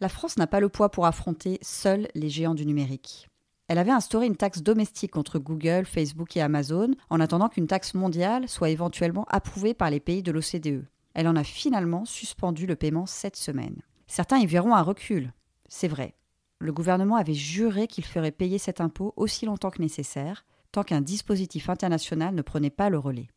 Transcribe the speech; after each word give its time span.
La 0.00 0.10
France 0.10 0.36
n'a 0.36 0.46
pas 0.46 0.60
le 0.60 0.68
poids 0.68 0.90
pour 0.90 1.06
affronter 1.06 1.58
seuls 1.62 2.08
les 2.14 2.28
géants 2.28 2.54
du 2.54 2.66
numérique. 2.66 3.28
Elle 3.68 3.78
avait 3.78 3.90
instauré 3.90 4.26
une 4.26 4.36
taxe 4.36 4.62
domestique 4.62 5.10
contre 5.10 5.38
Google, 5.38 5.86
Facebook 5.86 6.36
et 6.36 6.42
Amazon 6.42 6.90
en 7.08 7.18
attendant 7.18 7.48
qu'une 7.48 7.66
taxe 7.66 7.94
mondiale 7.94 8.48
soit 8.48 8.68
éventuellement 8.68 9.24
approuvée 9.28 9.74
par 9.74 9.90
les 9.90 9.98
pays 9.98 10.22
de 10.22 10.32
l'OCDE. 10.32 10.86
Elle 11.14 11.28
en 11.28 11.34
a 11.34 11.44
finalement 11.44 12.04
suspendu 12.04 12.66
le 12.66 12.76
paiement 12.76 13.06
cette 13.06 13.36
semaine. 13.36 13.80
Certains 14.06 14.38
y 14.38 14.46
verront 14.46 14.74
un 14.74 14.82
recul. 14.82 15.32
C'est 15.68 15.88
vrai. 15.88 16.14
Le 16.58 16.72
gouvernement 16.72 17.16
avait 17.16 17.34
juré 17.34 17.86
qu'il 17.86 18.04
ferait 18.04 18.30
payer 18.30 18.58
cet 18.58 18.80
impôt 18.80 19.14
aussi 19.16 19.46
longtemps 19.46 19.70
que 19.70 19.82
nécessaire, 19.82 20.44
tant 20.72 20.84
qu'un 20.84 21.00
dispositif 21.00 21.70
international 21.70 22.34
ne 22.34 22.42
prenait 22.42 22.70
pas 22.70 22.90
le 22.90 22.98
relais. 22.98 23.28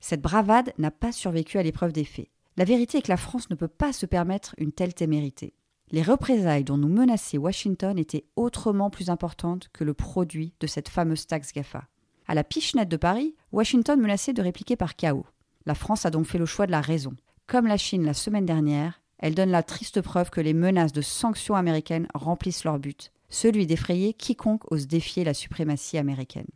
Cette 0.00 0.22
bravade 0.22 0.72
n'a 0.78 0.90
pas 0.90 1.12
survécu 1.12 1.58
à 1.58 1.62
l'épreuve 1.62 1.92
des 1.92 2.04
faits. 2.04 2.30
La 2.56 2.64
vérité 2.64 2.98
est 2.98 3.02
que 3.02 3.10
la 3.10 3.16
France 3.16 3.50
ne 3.50 3.54
peut 3.54 3.68
pas 3.68 3.92
se 3.92 4.06
permettre 4.06 4.54
une 4.58 4.72
telle 4.72 4.94
témérité. 4.94 5.54
Les 5.90 6.02
représailles 6.02 6.64
dont 6.64 6.76
nous 6.76 6.88
menaçait 6.88 7.38
Washington 7.38 7.98
étaient 7.98 8.26
autrement 8.36 8.90
plus 8.90 9.08
importantes 9.08 9.68
que 9.72 9.84
le 9.84 9.94
produit 9.94 10.52
de 10.60 10.66
cette 10.66 10.90
fameuse 10.90 11.26
taxe 11.26 11.52
GAFA. 11.52 11.84
À 12.26 12.34
la 12.34 12.44
pichenette 12.44 12.90
de 12.90 12.98
Paris, 12.98 13.34
Washington 13.52 13.98
menaçait 13.98 14.34
de 14.34 14.42
répliquer 14.42 14.76
par 14.76 14.96
chaos. 14.96 15.24
La 15.64 15.74
France 15.74 16.04
a 16.04 16.10
donc 16.10 16.26
fait 16.26 16.38
le 16.38 16.44
choix 16.44 16.66
de 16.66 16.72
la 16.72 16.82
raison. 16.82 17.14
Comme 17.46 17.66
la 17.66 17.78
Chine 17.78 18.04
la 18.04 18.12
semaine 18.12 18.44
dernière, 18.44 19.00
elle 19.18 19.34
donne 19.34 19.50
la 19.50 19.62
triste 19.62 20.02
preuve 20.02 20.28
que 20.28 20.42
les 20.42 20.52
menaces 20.52 20.92
de 20.92 21.00
sanctions 21.00 21.56
américaines 21.56 22.06
remplissent 22.14 22.64
leur 22.64 22.78
but, 22.78 23.10
celui 23.30 23.66
d'effrayer 23.66 24.12
quiconque 24.12 24.70
ose 24.70 24.86
défier 24.86 25.24
la 25.24 25.32
suprématie 25.32 25.96
américaine. 25.96 26.46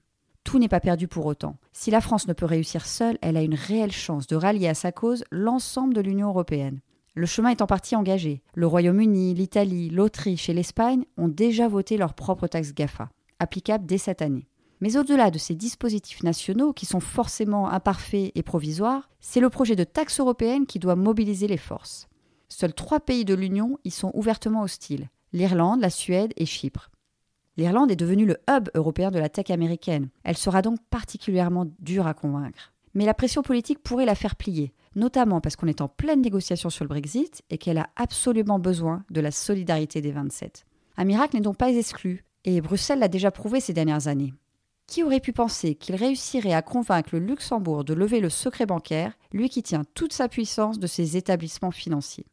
Tout 0.45 0.59
n'est 0.59 0.69
pas 0.69 0.80
perdu 0.80 1.09
pour 1.09 1.25
autant. 1.25 1.57
Si 1.73 1.91
la 1.91 2.03
France 2.03 2.29
ne 2.29 2.35
peut 2.35 2.47
réussir 2.47 2.85
seule, 2.85 3.17
elle 3.23 3.39
a 3.39 3.43
une 3.43 3.55
réelle 3.55 3.93
chance 3.93 4.27
de 4.27 4.37
rallier 4.37 4.69
à 4.69 4.75
sa 4.75 4.93
cause 4.93 5.24
l'ensemble 5.30 5.95
de 5.95 6.02
l'Union 6.02 6.29
européenne. 6.29 6.80
Le 7.15 7.27
chemin 7.27 7.51
est 7.51 7.63
en 7.63 7.66
partie 7.66 7.95
engagé. 7.95 8.43
Le 8.55 8.66
Royaume-Uni, 8.66 9.35
l'Italie, 9.35 9.91
l'Autriche 9.91 10.49
et 10.49 10.55
l'Espagne 10.55 11.05
ont 11.16 11.29
déjà 11.29 11.68
voté 11.68 11.96
leur 11.96 12.15
propre 12.15 12.46
taxe 12.46 12.73
GAFA, 12.74 13.10
applicable 13.38 13.85
dès 13.85 13.99
cette 13.99 14.23
année. 14.23 14.49
Mais 14.80 14.96
au-delà 14.96 15.30
de 15.30 15.38
ces 15.38 15.55
dispositifs 15.55 16.23
nationaux, 16.23 16.73
qui 16.73 16.87
sont 16.87 17.01
forcément 17.01 17.68
imparfaits 17.68 18.33
et 18.35 18.43
provisoires, 18.43 19.10
c'est 19.21 19.40
le 19.40 19.51
projet 19.51 19.77
de 19.77 19.85
taxe 19.85 20.21
européenne 20.21 20.66
qui 20.66 20.79
doit 20.79 20.96
mobiliser 20.96 21.46
les 21.46 21.59
forces. 21.59 22.09
Seuls 22.49 22.74
trois 22.74 23.01
pays 23.01 23.24
de 23.24 23.35
l'Union 23.35 23.79
y 23.85 23.90
sont 23.90 24.10
ouvertement 24.15 24.63
hostiles 24.63 25.09
l'Irlande, 25.33 25.80
la 25.80 25.90
Suède 25.90 26.33
et 26.37 26.46
Chypre. 26.46 26.90
L'Irlande 27.57 27.90
est 27.90 27.96
devenue 27.96 28.27
le 28.27 28.38
hub 28.49 28.68
européen 28.74 29.10
de 29.10 29.18
la 29.18 29.29
tech 29.29 29.51
américaine. 29.51 30.09
Elle 30.24 30.37
sera 30.37 30.63
donc 30.63 30.79
particulièrement 30.90 31.66
dure 31.80 32.07
à 32.07 32.15
convaincre. 32.15 32.71
Mais 32.95 33.04
la 33.04 33.15
pression 33.15 33.43
politique 33.43 33.82
pourrait 33.82 34.04
la 34.04 34.15
faire 34.15 34.37
plier, 34.37 34.73
notamment 34.95 35.40
parce 35.40 35.57
qu'on 35.57 35.66
est 35.66 35.80
en 35.80 35.88
pleine 35.88 36.21
négociation 36.21 36.71
sur 36.71 36.85
le 36.85 36.88
Brexit 36.88 37.43
et 37.51 37.59
qu'elle 37.59 37.79
a 37.79 37.88
absolument 37.96 38.59
besoin 38.59 39.04
de 39.10 39.21
la 39.21 39.30
solidarité 39.30 40.01
des 40.01 40.12
27. 40.12 40.65
Un 40.96 41.04
miracle 41.04 41.37
n'est 41.37 41.43
donc 41.43 41.57
pas 41.57 41.71
exclu, 41.71 42.24
et 42.45 42.60
Bruxelles 42.60 42.99
l'a 42.99 43.09
déjà 43.09 43.30
prouvé 43.30 43.60
ces 43.60 43.73
dernières 43.73 44.09
années. 44.09 44.34
Qui 44.87 45.02
aurait 45.02 45.21
pu 45.21 45.32
penser 45.32 45.74
qu'il 45.74 45.95
réussirait 45.95 46.52
à 46.52 46.60
convaincre 46.60 47.10
le 47.12 47.21
Luxembourg 47.21 47.84
de 47.84 47.95
lever 47.95 48.21
le 48.21 48.29
secret 48.29 48.66
bancaire, 48.66 49.16
lui 49.32 49.49
qui 49.49 49.62
tient 49.62 49.84
toute 49.95 50.12
sa 50.12 50.29
puissance 50.29 50.79
de 50.79 50.87
ses 50.87 51.16
établissements 51.16 51.71
financiers? 51.71 52.27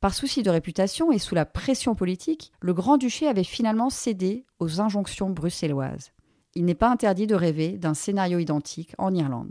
Par 0.00 0.14
souci 0.14 0.42
de 0.42 0.50
réputation 0.50 1.10
et 1.10 1.18
sous 1.18 1.34
la 1.34 1.46
pression 1.46 1.94
politique, 1.94 2.52
le 2.60 2.74
Grand-Duché 2.74 3.26
avait 3.26 3.44
finalement 3.44 3.90
cédé 3.90 4.44
aux 4.60 4.80
injonctions 4.80 5.30
bruxelloises. 5.30 6.12
Il 6.54 6.64
n'est 6.64 6.74
pas 6.74 6.90
interdit 6.90 7.26
de 7.26 7.34
rêver 7.34 7.72
d'un 7.72 7.94
scénario 7.94 8.38
identique 8.38 8.94
en 8.98 9.14
Irlande. 9.14 9.50